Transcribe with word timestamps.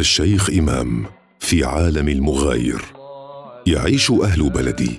الشيخ 0.00 0.50
إمام 0.50 1.06
في 1.40 1.64
عالم 1.64 2.08
المغاير. 2.08 2.82
يعيش 3.66 4.10
أهل 4.10 4.50
بلدي. 4.50 4.98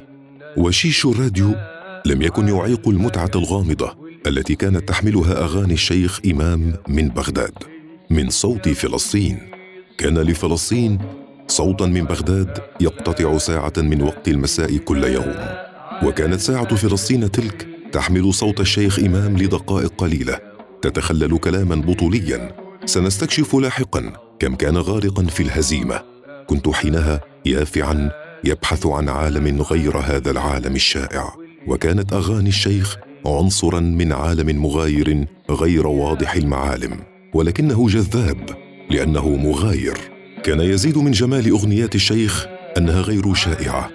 وشيش 0.57 1.05
الراديو 1.05 1.55
لم 2.05 2.21
يكن 2.21 2.47
يعيق 2.47 2.89
المتعة 2.89 3.31
الغامضة 3.35 3.95
التي 4.27 4.55
كانت 4.55 4.89
تحملها 4.89 5.43
أغاني 5.43 5.73
الشيخ 5.73 6.19
إمام 6.25 6.73
من 6.87 7.09
بغداد. 7.09 7.53
من 8.09 8.29
صوت 8.29 8.69
فلسطين. 8.69 9.39
كان 9.97 10.17
لفلسطين 10.17 10.99
صوتا 11.47 11.85
من 11.85 12.03
بغداد 12.03 12.59
يقتطع 12.81 13.37
ساعة 13.37 13.73
من 13.77 14.01
وقت 14.01 14.27
المساء 14.27 14.77
كل 14.77 15.03
يوم. 15.03 15.35
وكانت 16.03 16.39
ساعة 16.39 16.75
فلسطين 16.75 17.31
تلك 17.31 17.67
تحمل 17.91 18.33
صوت 18.33 18.59
الشيخ 18.59 18.99
إمام 18.99 19.37
لدقائق 19.37 19.93
قليلة. 19.97 20.39
تتخلل 20.81 21.37
كلاما 21.37 21.75
بطوليا. 21.75 22.55
سنستكشف 22.85 23.55
لاحقا 23.55 24.30
كم 24.41 24.55
كان 24.55 24.77
غارقا 24.77 25.23
في 25.23 25.43
الهزيمة. 25.43 26.01
كنت 26.47 26.69
حينها 26.69 27.21
يافعا 27.45 28.11
يبحث 28.43 28.85
عن 28.85 29.09
عالم 29.09 29.61
غير 29.61 29.97
هذا 29.97 30.31
العالم 30.31 30.75
الشائع. 30.75 31.35
وكانت 31.67 32.13
أغاني 32.13 32.49
الشيخ 32.49 32.97
عنصرا 33.25 33.79
من 33.79 34.13
عالم 34.13 34.61
مغاير 34.61 35.25
غير 35.49 35.87
واضح 35.87 36.33
المعالم. 36.33 36.99
ولكنه 37.33 37.87
جذاب 37.87 38.49
لأنه 38.89 39.29
مغاير. 39.29 39.97
كان 40.43 40.59
يزيد 40.59 40.97
من 40.97 41.11
جمال 41.11 41.49
أغنيات 41.49 41.95
الشيخ 41.95 42.45
أنها 42.77 43.01
غير 43.01 43.33
شائعة 43.33 43.89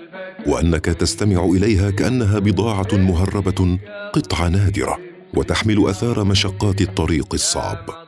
وأنك 0.47 0.85
تستمع 0.85 1.45
إليها 1.45 1.91
كأنها 1.91 2.39
بضاعة 2.39 2.89
مهربة 2.93 3.79
قطعه 4.13 4.49
نادرة 4.49 4.99
وتحمل 5.35 5.89
أثار 5.89 6.25
مشقات 6.25 6.81
الطريق 6.81 7.35
الصعب. 7.35 8.06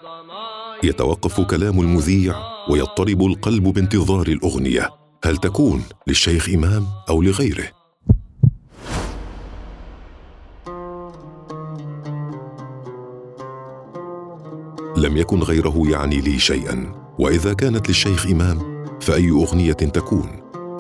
يتوقف 0.85 1.41
كلام 1.41 1.81
المذيع 1.81 2.35
ويضطرب 2.71 3.23
القلب 3.23 3.63
بانتظار 3.63 4.27
الأغنية. 4.27 4.91
هل 5.25 5.37
تكون 5.37 5.83
للشيخ 6.07 6.49
إمام 6.49 6.87
أو 7.09 7.23
لغيره؟ 7.23 7.65
لم 14.97 15.17
يكن 15.17 15.43
غيره 15.43 15.83
يعني 15.91 16.21
لي 16.21 16.39
شيئا. 16.39 16.93
وإذا 17.19 17.53
كانت 17.53 17.89
للشيخ 17.89 18.27
إمام 18.27 18.85
فأي 19.01 19.31
أغنية 19.31 19.73
تكون؟ 19.73 20.29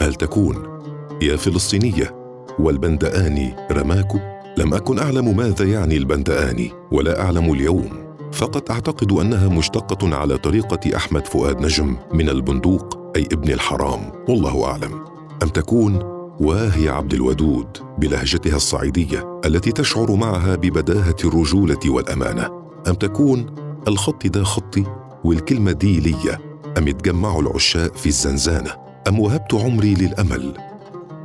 هل 0.00 0.14
تكون 0.14 0.80
يا 1.22 1.36
فلسطينية 1.36 2.14
والبندآني 2.58 3.56
رماكو؟ 3.70 4.19
لم 4.56 4.74
أكن 4.74 4.98
أعلم 4.98 5.36
ماذا 5.36 5.64
يعني 5.64 5.96
البندآني 5.96 6.72
ولا 6.92 7.20
أعلم 7.20 7.52
اليوم. 7.52 8.08
فقط 8.39 8.70
أعتقد 8.70 9.12
أنها 9.12 9.48
مشتقة 9.48 10.17
على 10.17 10.39
طريقة 10.39 10.97
أحمد 10.97 11.27
فؤاد 11.27 11.61
نجم 11.61 11.97
من 12.12 12.28
البندوق 12.28 13.12
أي 13.17 13.22
ابن 13.33 13.53
الحرام 13.53 14.12
والله 14.28 14.64
أعلم. 14.64 15.05
أم 15.42 15.48
تكون؟ 15.48 15.98
واهي 16.41 16.89
عبد 16.89 17.14
الودود 17.14 17.78
بلهجتها 17.98 18.56
الصعيدية 18.56 19.41
التي 19.44 19.72
تشعر 19.72 20.12
معها 20.14 20.55
ببداهة 20.56 21.16
الرجولة 21.25 21.78
والأمانة. 21.86 22.50
أم 22.89 22.94
تكون؟ 22.94 23.47
الخط 23.89 24.27
ده 24.27 24.44
خطي 24.44 24.84
والكلمة 25.25 25.72
دي 25.72 26.00
لي 26.00 26.39
أم 26.78 26.89
اتجمعوا 26.89 27.42
العشاق 27.42 27.97
في 27.97 28.06
الزنزانة. 28.06 28.70
أم 29.09 29.20
وهبت 29.20 29.55
عمري 29.55 29.94
للأمل. 29.94 30.55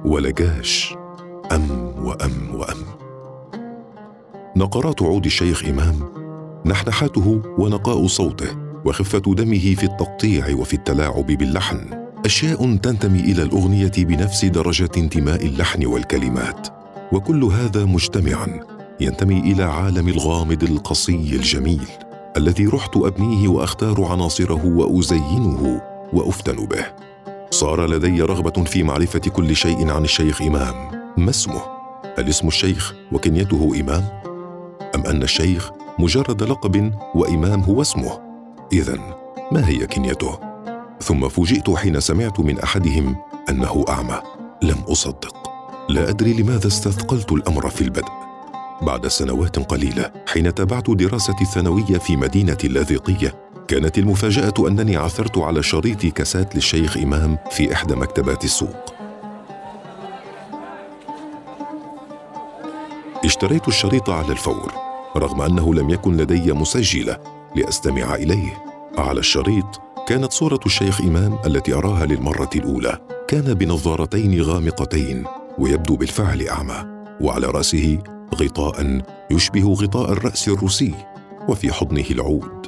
ولجاش. 0.05 0.95
أم 1.51 1.93
وأم 1.97 2.55
وأم. 2.55 2.77
نقرات 4.55 5.01
عود 5.01 5.25
الشيخ 5.25 5.65
إمام 5.65 6.22
نحنحاته 6.65 7.41
ونقاء 7.57 8.07
صوته 8.07 8.47
وخفة 8.85 9.19
دمه 9.19 9.75
في 9.75 9.83
التقطيع 9.83 10.55
وفي 10.55 10.73
التلاعب 10.73 11.25
باللحن. 11.25 12.05
أشياء 12.25 12.75
تنتمي 12.75 13.19
إلى 13.19 13.43
الأغنية 13.43 13.91
بنفس 13.97 14.45
درجة 14.45 14.89
انتماء 14.97 15.45
اللحن 15.45 15.85
والكلمات. 15.85 16.67
وكل 17.11 17.43
هذا 17.43 17.85
مجتمعا 17.85 18.59
ينتمي 18.99 19.39
إلى 19.39 19.63
عالم 19.63 20.07
الغامض 20.07 20.63
القصي 20.63 21.15
الجميل 21.15 21.87
الذي 22.37 22.67
رحت 22.67 22.97
أبنيه 22.97 23.47
وأختار 23.47 24.03
عناصره 24.03 24.65
وأزينه 24.65 25.81
وأفتن 26.13 26.65
به. 26.65 26.85
صار 27.49 27.85
لدي 27.85 28.21
رغبة 28.21 28.63
في 28.63 28.83
معرفة 28.83 29.19
كل 29.19 29.55
شيء 29.55 29.91
عن 29.91 30.03
الشيخ 30.03 30.41
إمام. 30.41 30.75
ما 31.17 31.29
اسمه؟ 31.29 31.61
هل 32.17 32.29
اسم 32.29 32.47
الشيخ 32.47 32.93
وكنيته 33.11 33.71
إمام؟ 33.79 34.03
أم 34.95 35.05
أن 35.05 35.23
الشيخ 35.23 35.71
مجرد 35.99 36.43
لقب 36.43 36.93
وإمام 37.15 37.61
هو 37.61 37.81
اسمه. 37.81 38.19
اذا 38.73 38.97
ما 39.51 39.67
هي 39.67 39.87
كنيته؟ 39.87 40.39
ثم 41.01 41.29
فوجئت 41.29 41.69
حين 41.69 41.99
سمعت 41.99 42.39
من 42.39 42.59
أحدهم 42.59 43.15
أنه 43.49 43.85
أعمى. 43.89 44.21
لم 44.61 44.77
أصدق. 44.87 45.51
لا 45.89 46.09
أدري 46.09 46.33
لماذا 46.33 46.67
استثقلت 46.67 47.31
الأمر 47.31 47.69
في 47.69 47.81
البدء. 47.81 48.11
بعد 48.81 49.07
سنوات 49.07 49.59
قليلة 49.59 50.11
حين 50.27 50.53
تابعت 50.55 50.89
دراستي 50.89 51.41
الثانوية 51.41 51.97
في 51.97 52.15
مدينة 52.15 52.57
اللاذقية 52.63 53.35
كانت 53.67 53.97
المفاجأة 53.97 54.53
أنني 54.59 54.97
عثرت 54.97 55.37
على 55.37 55.63
شريط 55.63 56.05
كاسات 56.05 56.55
للشيخ 56.55 56.97
إمام 56.97 57.37
في 57.51 57.73
إحدى 57.73 57.95
مكتبات 57.95 58.43
السوق. 58.43 58.93
اشتريت 63.25 63.67
الشريط 63.67 64.09
على 64.09 64.31
الفور. 64.31 64.92
رغم 65.17 65.41
أنه 65.41 65.73
لم 65.73 65.89
يكن 65.89 66.17
لدي 66.17 66.53
مسجلة 66.53 67.17
لأستمع 67.55 68.15
إليه. 68.15 68.63
على 68.97 69.19
الشريط 69.19 69.81
كانت 70.07 70.31
صورة 70.31 70.59
الشيخ 70.65 71.01
إمام 71.01 71.39
التي 71.45 71.73
أراها 71.73 72.05
للمرة 72.05 72.49
الأولى. 72.55 72.99
كان 73.27 73.53
بنظارتين 73.53 74.41
غامقتين 74.41 75.23
ويبدو 75.57 75.95
بالفعل 75.95 76.47
أعمى 76.47 77.07
وعلى 77.21 77.47
رأسه 77.47 77.99
غطاء 78.35 79.01
يشبه 79.31 79.73
غطاء 79.73 80.11
الرأس 80.11 80.47
الروسي 80.47 80.93
وفي 81.49 81.73
حضنه 81.73 82.05
العود. 82.11 82.67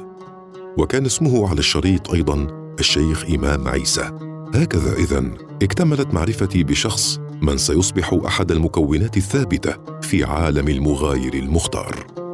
وكان 0.78 1.06
اسمه 1.06 1.48
على 1.48 1.58
الشريط 1.58 2.10
أيضا 2.10 2.46
الشيخ 2.80 3.24
إمام 3.34 3.68
عيسى. 3.68 4.10
هكذا 4.54 4.92
اذا 4.92 5.24
اكتملت 5.62 6.14
معرفتي 6.14 6.64
بشخص 6.64 7.20
من 7.40 7.58
سيصبح 7.58 8.20
أحد 8.26 8.50
المكونات 8.50 9.16
الثابتة 9.16 10.00
في 10.02 10.24
عالم 10.24 10.68
المغاير 10.68 11.34
المختار. 11.34 12.25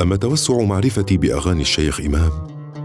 أما 0.00 0.16
توسع 0.16 0.62
معرفتي 0.62 1.16
بأغاني 1.16 1.60
الشيخ 1.60 2.00
إمام 2.00 2.30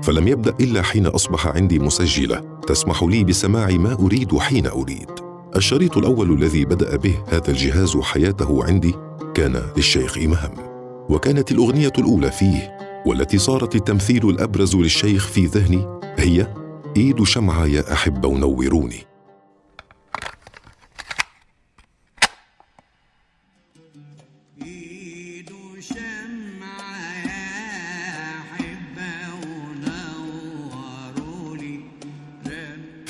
فلم 0.04 0.28
يبدأ 0.28 0.56
إلا 0.60 0.82
حين 0.82 1.08
أصبح 1.08 1.48
عندي 1.48 1.80
مسجلة 1.80 2.60
تسمح 2.68 3.04
لي 3.04 3.24
بسماع 3.24 3.68
ما 3.68 3.94
أريد 3.94 4.38
حين 4.38 4.68
أريد. 4.68 5.10
الشريط 5.56 5.98
الأول 5.98 6.34
الذي 6.34 6.66
بدأ 6.66 6.96
به 6.96 7.16
هذا 7.28 7.50
الجهاز 7.50 7.98
حياته 7.98 8.66
عندي 8.66 8.94
كان 9.34 9.62
للشيخ 9.78 10.18
إمام 10.18 10.52
وكانت 11.10 11.52
الأغنية 11.52 11.94
الأولى 11.98 12.32
فيه 12.32 12.78
والتي 13.06 13.38
صارت 13.38 13.76
التمثيل 13.76 14.30
الأبرز 14.30 14.76
للشيخ 14.76 15.28
في 15.28 15.46
ذهني 15.46 16.00
هي 16.18 16.48
إيد 16.98 17.24
شمعة 17.24 17.66
يا 17.66 17.94
احبه 17.94 18.30
ونوروني 18.30 19.13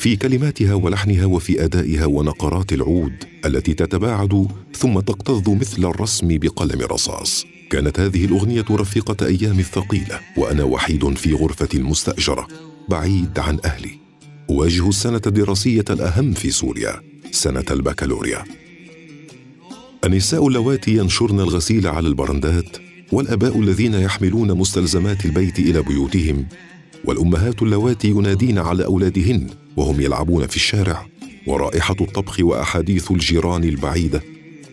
في 0.03 0.15
كلماتها 0.15 0.73
ولحنها 0.73 1.25
وفي 1.25 1.65
أدائها 1.65 2.05
ونقرات 2.05 2.73
العود 2.73 3.13
التي 3.45 3.73
تتباعد 3.73 4.47
ثم 4.77 4.99
تكتظ 4.99 5.49
مثل 5.49 5.85
الرسم 5.85 6.27
بقلم 6.27 6.81
رصاص. 6.81 7.45
كانت 7.69 7.99
هذه 7.99 8.25
الأغنية 8.25 8.65
رفيقة 8.71 9.25
ايامي 9.25 9.59
الثقيلة 9.59 10.19
وأنا 10.37 10.63
وحيد 10.63 11.17
في 11.17 11.33
غرفة 11.33 11.67
المستاجره 11.73 12.47
بعيد 12.89 13.39
عن 13.39 13.59
أهلي. 13.65 13.89
أواجه 14.49 14.89
السنة 14.89 15.21
الدراسية 15.27 15.85
الأهم 15.89 16.33
في 16.33 16.51
سوريا 16.51 17.01
سنة 17.31 17.65
البكالوريا. 17.71 18.43
النساء 20.05 20.47
اللواتي 20.47 20.97
ينشرن 20.97 21.39
الغسيل 21.39 21.87
على 21.87 22.07
البرندات 22.07 22.77
والآباء 23.11 23.59
الذين 23.59 23.93
يحملون 23.93 24.51
مستلزمات 24.51 25.25
البيت 25.25 25.59
إلى 25.59 25.81
بيوتهم 25.81 26.45
والأمهات 27.05 27.61
اللواتي 27.61 28.07
ينادين 28.07 28.57
على 28.59 28.85
أولادهن. 28.85 29.62
وهم 29.77 30.01
يلعبون 30.01 30.47
في 30.47 30.55
الشارع 30.55 31.07
ورائحة 31.47 31.95
الطبخ 32.01 32.39
وأحاديث 32.39 33.11
الجيران 33.11 33.63
البعيدة 33.63 34.23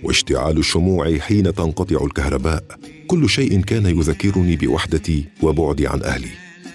واشتعال 0.02 0.58
الشموع 0.58 1.18
حين 1.18 1.54
تنقطع 1.54 2.04
الكهرباء. 2.04 2.64
كل 3.06 3.30
شيء 3.30 3.60
كان 3.60 3.86
يذكرني 3.86 4.56
بوحدتي 4.56 5.24
وبعدي 5.42 5.86
عن 5.86 6.02
أهلي. 6.02 6.30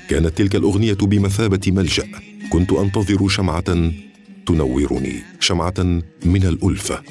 كانت 0.09 0.37
تلك 0.37 0.55
الأغنية 0.55 0.93
بمثابة 0.93 1.71
ملجأ. 1.71 2.07
كنت 2.49 2.71
أنتظر 2.73 3.27
شمعة 3.27 3.91
تنورني 4.45 5.15
شمعة 5.39 6.01
من 6.25 6.43
الألفة. 6.43 7.01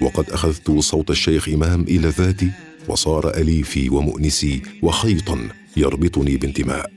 وقد 0.00 0.30
أخذت 0.30 0.70
صوت 0.70 1.10
الشيخ 1.10 1.48
إمام 1.48 1.82
إلى 1.82 2.08
ذاتي 2.08 2.50
وصار 2.88 3.36
أليفي 3.36 3.90
ومؤنسي 3.90 4.62
وخيطا 4.82 5.48
يربطني 5.76 6.36
بانتماء. 6.36 6.90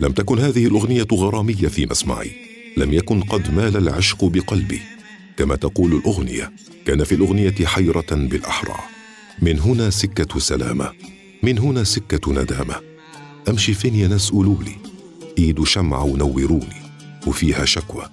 لم 0.00 0.12
تكن 0.12 0.38
هذه 0.38 0.66
الأغنية 0.66 1.06
غرامية 1.12 1.68
في 1.68 1.86
مسمعي. 1.86 2.45
لم 2.76 2.92
يكن 2.92 3.22
قد 3.22 3.54
مال 3.54 3.76
العشق 3.76 4.24
بقلبي. 4.24 4.80
كما 5.36 5.56
تقول 5.56 5.94
الأغنية 5.94 6.52
كان 6.86 7.04
في 7.04 7.14
الأغنية 7.14 7.66
حيرة 7.66 8.06
بالأحرى. 8.10 8.76
من 9.42 9.60
هنا 9.60 9.90
سكة 9.90 10.38
سلامة. 10.38 10.92
من 11.42 11.58
هنا 11.58 11.84
سكة 11.84 12.32
ندامة. 12.32 12.74
أمشي 13.48 13.74
فين 13.74 13.94
يا 13.94 14.08
ناس 14.08 14.30
قولولي 14.30 14.76
إيد 15.38 15.64
شمعه 15.64 16.04
ونوروني. 16.04 16.82
وفيها 17.26 17.64
شكوى. 17.64 18.06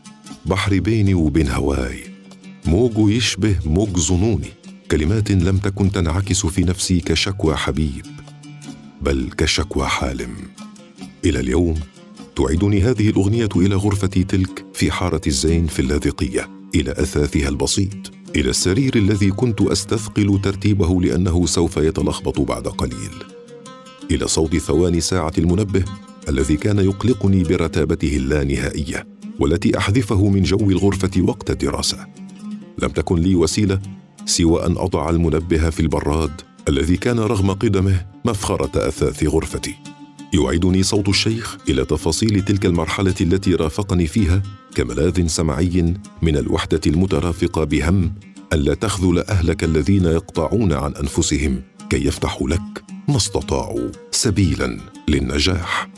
بحر 0.45 0.79
بيني 0.79 1.13
وبين 1.13 1.49
هواي. 1.49 2.03
موج 2.65 3.11
يشبه 3.11 3.55
موج 3.65 3.97
ظنوني. 3.99 4.49
كلمات 4.91 5.31
لم 5.31 5.57
تكن 5.57 5.91
تنعكس 5.91 6.45
في 6.45 6.61
نفسي 6.61 6.99
كشكوى 6.99 7.55
حبيب. 7.55 8.05
بل 9.01 9.29
كشكوى 9.37 9.87
حالم. 9.87 10.35
إلى 11.25 11.39
اليوم 11.39 11.79
تعيدني 12.35 12.81
هذه 12.81 13.09
الأغنية 13.09 13.49
إلى 13.55 13.75
غرفتي 13.75 14.23
تلك 14.23 14.65
في 14.73 14.91
حارة 14.91 15.21
الزين 15.27 15.67
في 15.67 15.79
اللاذقية 15.79 16.49
إلى 16.75 16.91
أثاثها 16.91 17.49
البسيط 17.49 18.11
إلى 18.35 18.49
السرير 18.49 18.95
الذي 18.95 19.29
كنت 19.29 19.61
أستثقل 19.61 20.41
ترتيبه 20.43 21.01
لأنه 21.01 21.45
سوف 21.45 21.77
يتلخبط 21.77 22.41
بعد 22.41 22.67
قليل. 22.67 23.11
إلى 24.11 24.27
صوت 24.27 24.55
ثواني 24.57 25.01
ساعة 25.01 25.33
المنبه 25.37 25.83
الذي 26.29 26.57
كان 26.57 26.79
يقلقني 26.79 27.43
برتابته 27.43 28.17
اللانهائية 28.17 29.07
والتي 29.39 29.77
أحذفه 29.77 30.27
من 30.27 30.43
جو 30.43 30.69
الغرفة 30.69 31.21
وقت 31.21 31.51
الدراسة. 31.51 32.07
لم 32.79 32.89
تكن 32.89 33.15
لي 33.15 33.35
وسيلة 33.35 33.79
سوى 34.25 34.65
أن 34.65 34.77
أضع 34.77 35.09
المنبه 35.09 35.69
في 35.69 35.79
البراد 35.79 36.41
الذي 36.69 36.97
كان 36.97 37.19
رغم 37.19 37.51
قدمه 37.51 38.05
مفخرة 38.25 38.87
أثاث 38.87 39.23
غرفتي. 39.23 39.92
يعيدني 40.33 40.83
صوت 40.83 41.09
الشيخ 41.09 41.57
إلى 41.69 41.85
تفاصيل 41.85 42.41
تلك 42.41 42.65
المرحلة 42.65 43.15
التي 43.21 43.55
رافقني 43.55 44.07
فيها 44.07 44.41
كملاذ 44.75 45.27
سمعي 45.27 45.93
من 46.21 46.37
الوحدة 46.37 46.81
المترافقة 46.87 47.63
بهم 47.63 48.13
الا 48.53 48.73
تخذل 48.73 49.19
أهلك 49.19 49.63
الذين 49.63 50.05
يقطعون 50.05 50.73
عن 50.73 50.93
أنفسهم 50.93 51.61
كي 51.89 52.07
يفتحوا 52.07 52.49
لك 52.49 52.83
ما 53.07 53.17
استطاعوا 53.17 53.89
سبيلا 54.11 54.79
للنجاح. 55.07 55.89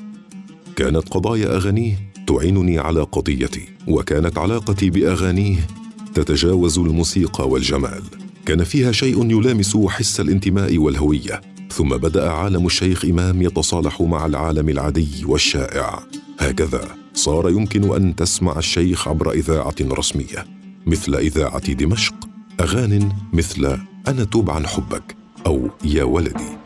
كانت 0.76 1.10
قضايا 1.10 1.56
أغانيه 1.56 2.12
تعينني 2.28 2.80
على 2.80 3.02
قضيتي 3.02 3.68
وكانت 3.88 4.38
علاقتي 4.38 4.90
بأغانيه 4.90 5.68
تتجاوز 6.14 6.80
الموسيقى 6.80 7.50
والجمال. 7.50 8.04
كان 8.46 8.64
فيها 8.64 8.92
شيء 8.92 9.32
يلامس 9.32 9.78
حس 9.78 10.20
الانتماء 10.20 10.78
والهوية. 10.78 11.55
ثم 11.72 11.90
بدأ 11.90 12.32
عالم 12.32 12.66
الشيخ 12.66 13.06
إمام 13.06 13.42
يتصالح 13.42 14.02
مع 14.02 14.26
العالم 14.26 14.70
العادي 14.70 15.26
والشائع. 15.26 16.00
هكذا 16.40 16.88
صار 17.14 17.50
يمكن 17.50 17.96
أن 17.96 18.16
تسمع 18.16 18.58
الشيخ 18.58 19.08
عبر 19.08 19.32
إذاعة 19.32 19.76
رسمية 19.82 20.46
مثل 20.86 21.16
إذاعة 21.16 21.74
دمشق 21.74 22.16
أغان 22.62 23.12
مثل 23.34 23.78
أنا 24.08 24.24
توب 24.24 24.52
عن 24.52 24.68
حبك 24.68 25.16
أو 25.46 25.70
يا 25.84 26.04
ولدي. 26.04 26.58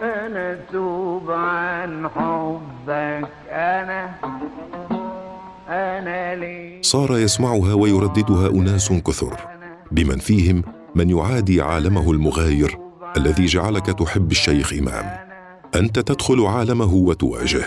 أنا 0.00 0.58
توب 0.72 1.30
عن 1.30 2.08
حبك 2.08 3.28
أنا 3.50 4.14
أنا 5.68 6.34
لي. 6.34 6.78
صار 6.82 7.18
يسمعها 7.18 7.74
ويرددها 7.74 8.48
أناس 8.48 8.92
كثر 8.92 9.36
بمن 9.92 10.18
فيهم 10.18 10.62
من 10.94 11.10
يعادي 11.10 11.62
عالمه 11.62 12.10
المغاير 12.10 12.83
الذي 13.16 13.46
جعلك 13.46 13.86
تحب 13.86 14.30
الشيخ 14.30 14.72
إمام. 14.72 15.04
أنت 15.74 15.98
تدخل 15.98 16.40
عالمه 16.40 16.94
وتواجه 16.94 17.64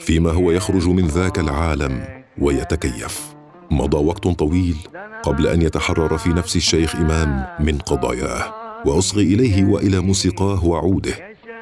فيما 0.00 0.30
هو 0.30 0.50
يخرج 0.50 0.88
من 0.88 1.06
ذاك 1.06 1.38
العالم 1.38 2.04
ويتكيف. 2.38 3.34
مضى 3.70 3.96
وقت 3.96 4.28
طويل 4.28 4.76
قبل 5.22 5.46
أن 5.46 5.62
يتحرر 5.62 6.18
في 6.18 6.28
نفس 6.28 6.56
الشيخ 6.56 6.96
إمام 6.96 7.46
من 7.60 7.78
قضاياه. 7.78 8.54
وأصغي 8.86 9.22
إليه 9.22 9.64
وإلى 9.64 10.00
موسيقاه 10.00 10.64
وعوده. 10.64 11.14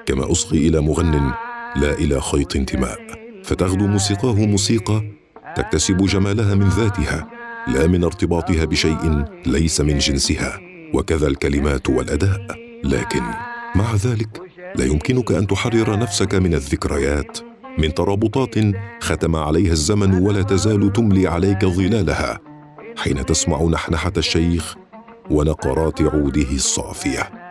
كما 0.07 0.33
أصغي 0.33 0.69
إلى 0.69 0.81
مغن 0.81 1.33
لا 1.77 1.93
إلى 1.93 2.21
خيط 2.21 2.57
انتماء. 2.57 2.99
فتغدو 3.45 3.87
موسيقاه 3.87 4.35
موسيقى 4.35 5.03
تكتسب 5.57 5.97
جمالها 5.97 6.55
من 6.55 6.69
ذاتها 6.69 7.29
لا 7.69 7.87
من 7.87 8.05
ارتباطها 8.05 8.65
بشيء 8.65 9.25
ليس 9.47 9.81
من 9.81 9.99
جنسها. 9.99 10.61
وكذا 10.95 11.27
الكلمات 11.27 11.91
والأداء. 11.91 12.65
لكن 12.85 13.23
مع 13.75 13.95
ذلك 13.95 14.41
لا 14.77 14.85
يمكنك 14.85 15.33
أن 15.33 15.47
تحرر 15.47 15.99
نفسك 15.99 16.35
من 16.35 16.55
الذكريات 16.55 17.39
من 17.79 17.95
ترابطات 17.95 18.55
ختم 19.01 19.37
عليها 19.37 19.73
الزمن 19.73 20.15
ولا 20.15 20.43
تزال 20.43 20.93
تملي 20.93 21.29
عليك 21.29 21.65
ظلالها 21.65 22.41
حين 22.97 23.27
تسمع 23.27 23.63
نحنحة 23.63 24.13
الشيخ 24.17 24.75
ونقرات 25.31 26.03
عوده 26.03 26.51
الصافية. 26.53 27.44